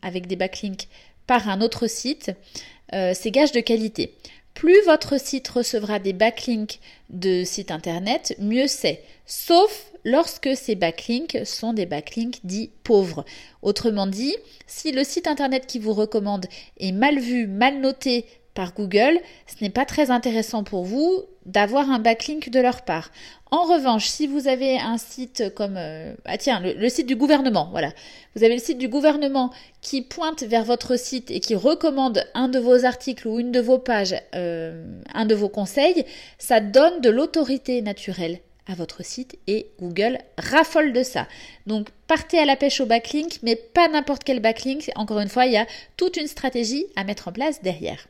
avec 0.00 0.26
des 0.26 0.36
backlinks 0.36 0.88
par 1.26 1.48
un 1.48 1.60
autre 1.60 1.86
site, 1.86 2.32
euh, 2.94 3.12
c'est 3.14 3.30
gage 3.30 3.52
de 3.52 3.60
qualité. 3.60 4.14
Plus 4.54 4.80
votre 4.84 5.18
site 5.18 5.48
recevra 5.48 5.98
des 5.98 6.12
backlinks 6.12 6.78
de 7.10 7.42
sites 7.44 7.70
internet, 7.70 8.34
mieux 8.38 8.66
c'est. 8.66 9.02
Sauf 9.26 9.86
lorsque 10.04 10.56
ces 10.56 10.74
backlinks 10.74 11.38
sont 11.44 11.72
des 11.72 11.86
backlinks 11.86 12.40
dits 12.44 12.70
pauvres. 12.84 13.24
Autrement 13.62 14.06
dit, 14.06 14.36
si 14.66 14.92
le 14.92 15.04
site 15.04 15.26
internet 15.26 15.66
qui 15.66 15.78
vous 15.78 15.94
recommande 15.94 16.46
est 16.78 16.92
mal 16.92 17.18
vu, 17.18 17.46
mal 17.46 17.80
noté, 17.80 18.26
par 18.54 18.74
Google, 18.74 19.18
ce 19.46 19.62
n'est 19.62 19.70
pas 19.70 19.84
très 19.84 20.10
intéressant 20.10 20.62
pour 20.64 20.84
vous 20.84 21.24
d'avoir 21.46 21.90
un 21.90 21.98
backlink 21.98 22.50
de 22.50 22.60
leur 22.60 22.82
part. 22.82 23.10
En 23.50 23.64
revanche, 23.64 24.06
si 24.06 24.26
vous 24.26 24.48
avez 24.48 24.78
un 24.78 24.96
site 24.98 25.54
comme 25.54 25.76
euh, 25.76 26.14
ah 26.24 26.38
tiens 26.38 26.60
le, 26.60 26.88
site 26.88 27.06
du 27.06 27.16
gouvernement, 27.16 27.68
voilà, 27.70 27.92
vous 28.34 28.44
avez 28.44 28.54
le 28.54 28.60
site 28.60 28.78
du 28.78 28.88
gouvernement 28.88 29.50
qui 29.80 30.02
pointe 30.02 30.42
vers 30.42 30.64
votre 30.64 30.98
site 30.98 31.30
et 31.30 31.40
qui 31.40 31.54
recommande 31.54 32.24
un 32.34 32.48
de 32.48 32.58
vos 32.58 32.84
articles 32.84 33.26
ou 33.26 33.38
une 33.38 33.52
de 33.52 33.60
vos 33.60 33.78
pages, 33.78 34.14
euh, 34.34 34.84
un 35.12 35.26
de 35.26 35.34
vos 35.34 35.48
conseils, 35.48 36.04
ça 36.38 36.60
donne 36.60 37.00
de 37.00 37.10
l'autorité 37.10 37.82
naturelle 37.82 38.38
à 38.68 38.74
votre 38.74 39.04
site 39.04 39.38
et 39.46 39.66
Google 39.80 40.18
raffole 40.38 40.92
de 40.92 41.02
ça. 41.02 41.26
Donc 41.66 41.88
partez 42.06 42.38
à 42.38 42.44
la 42.44 42.56
pêche 42.56 42.80
au 42.80 42.86
backlink, 42.86 43.38
mais 43.42 43.56
pas 43.56 43.88
n'importe 43.88 44.24
quel 44.24 44.40
backlink. 44.40 44.90
Encore 44.94 45.18
une 45.18 45.28
fois, 45.28 45.46
il 45.46 45.52
y 45.52 45.56
a 45.56 45.66
toute 45.96 46.16
une 46.16 46.28
stratégie 46.28 46.86
à 46.96 47.04
mettre 47.04 47.28
en 47.28 47.32
place 47.32 47.60
derrière. 47.62 48.06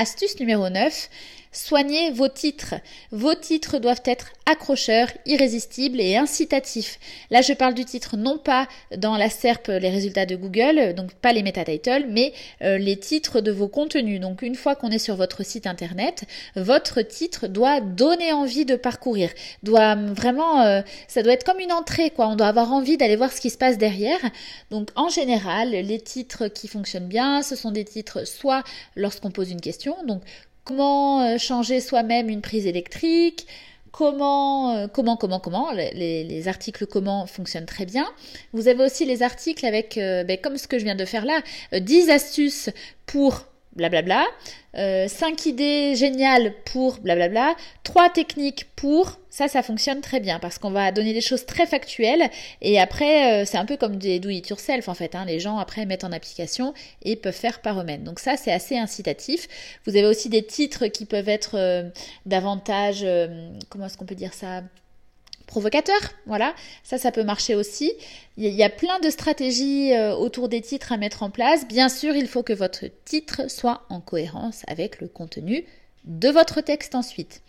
Astuce 0.00 0.38
numéro 0.38 0.70
9, 0.70 1.10
Soignez 1.52 2.10
vos 2.10 2.28
titres. 2.28 2.74
Vos 3.10 3.34
titres 3.34 3.78
doivent 3.78 4.02
être 4.04 4.32
accrocheurs, 4.46 5.08
irrésistibles 5.26 6.00
et 6.00 6.16
incitatifs. 6.16 6.98
Là, 7.30 7.40
je 7.42 7.52
parle 7.52 7.74
du 7.74 7.84
titre 7.84 8.16
non 8.16 8.38
pas 8.38 8.66
dans 8.96 9.16
la 9.16 9.30
SERP, 9.30 9.68
les 9.68 9.90
résultats 9.90 10.26
de 10.26 10.36
Google, 10.36 10.94
donc 10.94 11.12
pas 11.14 11.32
les 11.32 11.42
meta-titles, 11.42 12.06
mais 12.08 12.32
euh, 12.62 12.78
les 12.78 12.96
titres 12.96 13.40
de 13.40 13.50
vos 13.50 13.68
contenus. 13.68 14.20
Donc 14.20 14.42
une 14.42 14.54
fois 14.54 14.74
qu'on 14.74 14.90
est 14.90 14.98
sur 14.98 15.16
votre 15.16 15.44
site 15.44 15.66
internet, 15.66 16.24
votre 16.56 17.02
titre 17.02 17.46
doit 17.46 17.80
donner 17.80 18.32
envie 18.32 18.64
de 18.64 18.76
parcourir. 18.76 19.30
Doit 19.62 19.94
vraiment, 19.94 20.62
euh, 20.62 20.82
ça 21.08 21.22
doit 21.22 21.32
être 21.32 21.44
comme 21.44 21.60
une 21.60 21.72
entrée, 21.72 22.10
quoi. 22.10 22.28
On 22.28 22.36
doit 22.36 22.48
avoir 22.48 22.72
envie 22.72 22.96
d'aller 22.96 23.16
voir 23.16 23.32
ce 23.32 23.40
qui 23.40 23.50
se 23.50 23.58
passe 23.58 23.78
derrière. 23.78 24.20
Donc 24.70 24.88
en 24.96 25.08
général, 25.08 25.70
les 25.70 26.00
titres 26.00 26.48
qui 26.48 26.68
fonctionnent 26.68 27.08
bien, 27.08 27.42
ce 27.42 27.56
sont 27.56 27.70
des 27.70 27.84
titres 27.84 28.26
soit 28.26 28.62
lorsqu'on 28.96 29.30
pose 29.30 29.50
une 29.50 29.60
question, 29.60 29.96
donc 30.04 30.22
comment 30.68 31.22
euh, 31.22 31.38
changer 31.38 31.80
soi-même 31.80 32.28
une 32.28 32.42
prise 32.42 32.66
électrique, 32.66 33.46
comment, 33.90 34.76
euh, 34.76 34.86
comment, 34.86 35.16
comment, 35.16 35.40
comment. 35.40 35.72
Les, 35.72 36.46
articles 36.46 36.86
comment 36.86 37.26
fonctionnent 37.26 37.66
très 37.66 37.86
bien. 37.86 38.06
Vous 38.52 38.68
avez 38.68 38.84
aussi 38.84 39.06
les 39.06 39.22
articles 39.22 39.64
avec, 39.64 39.96
euh, 39.96 40.24
ben, 40.24 40.36
comme 40.38 40.58
ce 40.58 40.68
que 40.68 40.78
je 40.78 40.84
viens 40.84 40.94
de 40.94 41.06
faire 41.06 41.24
là, 41.24 41.40
10 41.72 42.10
astuces 42.10 42.70
pour 43.06 43.46
blablabla, 43.76 44.26
euh, 44.76 45.08
5 45.08 45.46
idées 45.46 45.94
géniales 45.94 46.52
pour 46.66 46.98
blablabla, 46.98 47.54
3 47.84 48.10
techniques 48.10 48.66
pour, 48.76 49.18
ça 49.38 49.46
ça 49.46 49.62
fonctionne 49.62 50.00
très 50.00 50.18
bien 50.18 50.40
parce 50.40 50.58
qu'on 50.58 50.72
va 50.72 50.90
donner 50.90 51.12
des 51.12 51.20
choses 51.20 51.46
très 51.46 51.64
factuelles 51.64 52.28
et 52.60 52.80
après 52.80 53.42
euh, 53.42 53.44
c'est 53.44 53.56
un 53.56 53.66
peu 53.66 53.76
comme 53.76 53.94
des 53.94 54.18
do 54.18 54.28
it 54.30 54.48
yourself 54.48 54.88
en 54.88 54.94
fait, 54.94 55.14
hein. 55.14 55.24
les 55.24 55.38
gens 55.38 55.58
après 55.58 55.86
mettent 55.86 56.02
en 56.02 56.10
application 56.10 56.74
et 57.04 57.14
peuvent 57.14 57.32
faire 57.32 57.62
par 57.62 57.80
eux-mêmes. 57.80 58.02
Donc 58.02 58.18
ça 58.18 58.36
c'est 58.36 58.50
assez 58.50 58.76
incitatif. 58.76 59.46
Vous 59.86 59.96
avez 59.96 60.06
aussi 60.06 60.28
des 60.28 60.44
titres 60.44 60.88
qui 60.88 61.04
peuvent 61.04 61.28
être 61.28 61.54
euh, 61.54 61.88
davantage, 62.26 63.02
euh, 63.04 63.28
comment 63.68 63.86
est-ce 63.86 63.96
qu'on 63.96 64.06
peut 64.06 64.16
dire 64.16 64.34
ça? 64.34 64.62
Provocateur. 65.46 66.00
Voilà, 66.26 66.54
ça, 66.82 66.98
ça 66.98 67.10
peut 67.10 67.24
marcher 67.24 67.54
aussi. 67.54 67.90
Il 68.36 68.52
y 68.52 68.62
a 68.62 68.68
plein 68.68 68.98
de 68.98 69.08
stratégies 69.08 69.92
autour 70.18 70.50
des 70.50 70.60
titres 70.60 70.92
à 70.92 70.98
mettre 70.98 71.22
en 71.22 71.30
place. 71.30 71.66
Bien 71.66 71.88
sûr, 71.88 72.14
il 72.14 72.28
faut 72.28 72.42
que 72.42 72.52
votre 72.52 72.84
titre 73.06 73.50
soit 73.50 73.86
en 73.88 74.02
cohérence 74.02 74.64
avec 74.66 75.00
le 75.00 75.08
contenu 75.08 75.64
de 76.04 76.28
votre 76.28 76.60
texte 76.60 76.94
ensuite. 76.94 77.40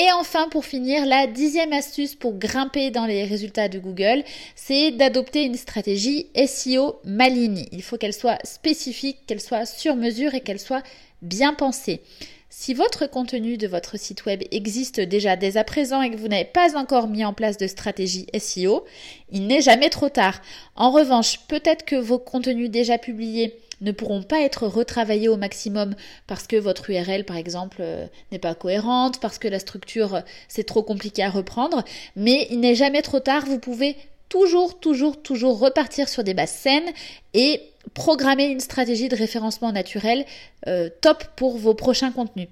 Et 0.00 0.12
enfin, 0.12 0.48
pour 0.48 0.64
finir, 0.64 1.04
la 1.06 1.26
dixième 1.26 1.72
astuce 1.72 2.14
pour 2.14 2.38
grimper 2.38 2.92
dans 2.92 3.04
les 3.04 3.24
résultats 3.24 3.68
de 3.68 3.80
Google, 3.80 4.22
c'est 4.54 4.92
d'adopter 4.92 5.42
une 5.42 5.56
stratégie 5.56 6.28
SEO 6.46 7.00
maligne. 7.02 7.66
Il 7.72 7.82
faut 7.82 7.96
qu'elle 7.96 8.14
soit 8.14 8.38
spécifique, 8.44 9.18
qu'elle 9.26 9.40
soit 9.40 9.66
sur 9.66 9.96
mesure 9.96 10.36
et 10.36 10.40
qu'elle 10.40 10.60
soit 10.60 10.84
bien 11.20 11.52
pensée. 11.52 12.00
Si 12.48 12.74
votre 12.74 13.08
contenu 13.10 13.56
de 13.56 13.66
votre 13.66 13.98
site 13.98 14.24
web 14.24 14.44
existe 14.52 15.00
déjà 15.00 15.34
dès 15.34 15.56
à 15.56 15.64
présent 15.64 16.00
et 16.00 16.10
que 16.10 16.16
vous 16.16 16.28
n'avez 16.28 16.44
pas 16.44 16.76
encore 16.78 17.08
mis 17.08 17.24
en 17.24 17.32
place 17.32 17.56
de 17.56 17.66
stratégie 17.66 18.26
SEO, 18.38 18.84
il 19.32 19.48
n'est 19.48 19.62
jamais 19.62 19.90
trop 19.90 20.08
tard. 20.08 20.40
En 20.76 20.92
revanche, 20.92 21.40
peut-être 21.48 21.84
que 21.84 21.96
vos 21.96 22.20
contenus 22.20 22.70
déjà 22.70 22.98
publiés 22.98 23.52
ne 23.80 23.92
pourront 23.92 24.22
pas 24.22 24.40
être 24.40 24.66
retravaillés 24.66 25.28
au 25.28 25.36
maximum 25.36 25.94
parce 26.26 26.46
que 26.46 26.56
votre 26.56 26.90
URL 26.90 27.24
par 27.24 27.36
exemple 27.36 27.78
euh, 27.80 28.06
n'est 28.32 28.38
pas 28.38 28.54
cohérente, 28.54 29.20
parce 29.20 29.38
que 29.38 29.48
la 29.48 29.58
structure 29.58 30.16
euh, 30.16 30.20
c'est 30.48 30.64
trop 30.64 30.82
compliqué 30.82 31.22
à 31.22 31.30
reprendre, 31.30 31.84
mais 32.16 32.46
il 32.50 32.60
n'est 32.60 32.74
jamais 32.74 33.02
trop 33.02 33.20
tard, 33.20 33.44
vous 33.46 33.58
pouvez 33.58 33.96
toujours, 34.28 34.78
toujours, 34.78 35.20
toujours 35.22 35.58
repartir 35.58 36.08
sur 36.08 36.24
des 36.24 36.34
bases 36.34 36.50
saines 36.50 36.90
et 37.34 37.62
programmer 37.94 38.46
une 38.46 38.60
stratégie 38.60 39.08
de 39.08 39.16
référencement 39.16 39.72
naturel 39.72 40.24
euh, 40.66 40.90
top 41.00 41.24
pour 41.36 41.56
vos 41.56 41.74
prochains 41.74 42.12
contenus. 42.12 42.48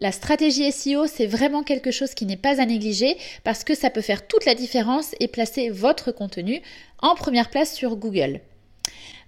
La 0.00 0.12
stratégie 0.12 0.70
SEO, 0.72 1.06
c'est 1.06 1.26
vraiment 1.26 1.62
quelque 1.62 1.92
chose 1.92 2.14
qui 2.14 2.26
n'est 2.26 2.36
pas 2.36 2.60
à 2.60 2.66
négliger 2.66 3.16
parce 3.44 3.62
que 3.62 3.74
ça 3.74 3.90
peut 3.90 4.00
faire 4.00 4.26
toute 4.26 4.44
la 4.44 4.54
différence 4.54 5.14
et 5.20 5.28
placer 5.28 5.70
votre 5.70 6.10
contenu 6.10 6.60
en 7.00 7.14
première 7.14 7.50
place 7.50 7.72
sur 7.72 7.96
Google. 7.96 8.40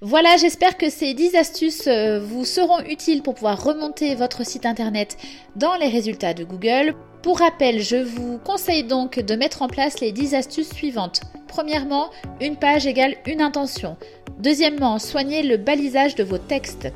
Voilà, 0.06 0.37
j'espère 0.37 0.76
que 0.76 0.90
ces 0.90 1.14
10 1.14 1.34
astuces 1.34 1.87
euh, 1.87 2.20
vous 2.20 2.44
seront 2.44 2.80
utiles 2.80 3.23
pour 3.23 3.32
pouvoir 3.32 3.64
remonter 3.64 4.14
votre 4.14 4.44
site 4.44 4.66
internet 4.66 5.16
dans 5.56 5.76
les 5.76 5.88
résultats 5.88 6.34
de 6.34 6.44
Google. 6.44 6.94
Pour 7.23 7.38
rappel, 7.38 7.80
je 7.80 7.96
vous 7.96 8.37
conseille 8.37 8.84
donc 8.84 9.18
de 9.18 9.34
mettre 9.34 9.62
en 9.62 9.66
place 9.66 10.00
les 10.00 10.12
10 10.12 10.34
astuces 10.34 10.75
suivantes. 10.75 11.23
Premièrement, 11.49 12.11
une 12.42 12.56
page 12.56 12.87
égale 12.87 13.14
une 13.25 13.40
intention. 13.40 13.96
Deuxièmement, 14.40 14.99
soignez 14.99 15.42
le 15.42 15.56
balisage 15.56 16.16
de 16.16 16.23
vos 16.23 16.37
textes. 16.37 16.92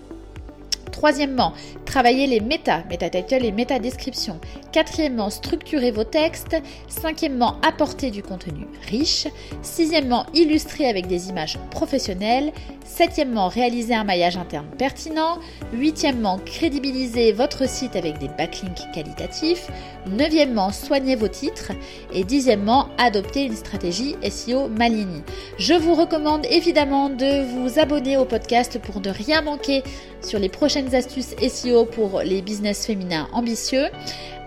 Troisièmement, 0.93 1.55
travaillez 1.89 2.27
les 2.27 2.41
méta, 2.41 2.85
méta-title 2.91 3.47
et 3.47 3.51
méta-description. 3.51 4.39
Quatrièmement, 4.73 5.31
structurez 5.31 5.91
vos 5.91 6.05
textes. 6.05 6.55
Cinquièmement, 6.87 7.57
apportez 7.67 8.11
du 8.11 8.23
contenu 8.23 8.67
riche. 8.91 9.27
Sixièmement, 9.63 10.27
illustrez 10.35 10.87
avec 10.87 11.07
des 11.07 11.31
images 11.31 11.59
professionnelles. 11.71 12.53
Septièmement, 12.85 13.49
réalisez 13.49 13.95
un 13.95 14.05
maillage 14.05 14.37
interne 14.37 14.67
pertinent. 14.77 15.39
Huitièmement, 15.73 16.39
crédibilisez 16.45 17.33
votre 17.33 17.67
site 17.67 17.97
avec 17.97 18.19
des 18.19 18.29
backlinks 18.29 18.93
qualitatifs. 18.93 19.71
Neuvièmement, 20.07 20.71
soignez 20.73 21.17
vos 21.17 21.29
titres. 21.29 21.73
Et 22.13 22.23
dixièmement, 22.23 22.89
adoptez 22.99 23.45
une 23.45 23.57
stratégie 23.57 24.15
SEO 24.29 24.69
maligne. 24.69 25.23
Je 25.59 25.75
vous 25.75 25.95
recommande 25.95 26.45
évidemment 26.51 27.09
de 27.09 27.45
vous 27.45 27.79
abonner 27.79 28.19
au 28.19 28.27
podcast 28.27 28.79
pour 28.79 29.01
ne 29.01 29.09
rien 29.09 29.41
manquer 29.41 29.83
sur 30.21 30.39
les 30.39 30.49
prochaines 30.49 30.95
astuces 30.95 31.35
SEO 31.49 31.78
pour 31.85 32.21
les 32.21 32.43
business 32.43 32.87
féminins 32.87 33.29
ambitieux. 33.33 33.87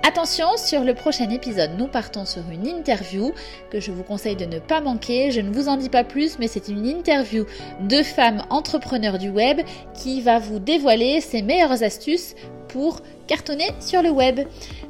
Attention, 0.04 0.48
sur 0.58 0.84
le 0.84 0.96
prochain 0.96 1.30
épisode, 1.30 1.72
nous 1.78 1.88
partons 1.88 2.26
sur 2.26 2.42
une 2.52 2.68
interview 2.68 3.34
que 3.70 3.80
je 3.80 3.92
vous 3.92 4.02
conseille 4.02 4.36
de 4.36 4.46
ne 4.46 4.58
pas 4.58 4.82
manquer. 4.82 5.30
Je 5.30 5.42
ne 5.42 5.52
vous 5.52 5.68
en 5.68 5.78
dis 5.78 5.90
pas 5.90 6.04
plus, 6.04 6.40
mais 6.40 6.48
c'est 6.48 6.70
une 6.70 6.88
interview 6.88 7.46
de 7.82 8.02
femmes 8.02 8.44
entrepreneurs 8.50 9.20
du 9.20 9.30
web 9.30 9.62
qui 9.94 10.22
va 10.22 10.40
vous 10.40 10.58
dévoiler 10.58 11.22
ses 11.22 11.44
meilleures 11.44 11.84
astuces 11.84 12.36
pour 12.68 13.02
cartonner 13.28 13.70
sur 13.80 14.02
le 14.02 14.10
web. 14.10 14.40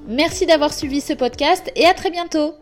Merci 0.08 0.46
d'avoir 0.46 0.74
suivi 0.74 1.02
ce 1.02 1.14
podcast 1.14 1.70
et 1.76 1.86
à 1.86 1.94
très 1.94 2.10
bientôt 2.10 2.56